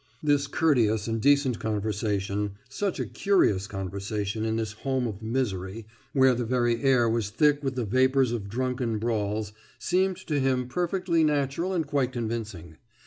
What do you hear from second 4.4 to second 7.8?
in this home of misery where the very air was thick with